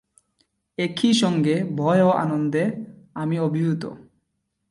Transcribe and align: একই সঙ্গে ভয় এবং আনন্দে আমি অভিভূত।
একই 0.77 1.13
সঙ্গে 1.13 1.55
ভয় 1.75 1.99
এবং 1.99 2.15
আনন্দে 2.17 2.63
আমি 3.13 3.35
অভিভূত। 3.39 3.83